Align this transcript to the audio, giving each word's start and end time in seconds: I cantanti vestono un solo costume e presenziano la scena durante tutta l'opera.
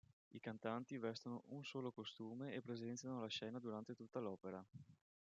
I 0.31 0.39
cantanti 0.39 0.97
vestono 0.97 1.43
un 1.49 1.63
solo 1.63 1.91
costume 1.91 2.53
e 2.55 2.61
presenziano 2.63 3.21
la 3.21 3.27
scena 3.27 3.59
durante 3.59 3.93
tutta 3.93 4.17
l'opera. 4.17 4.65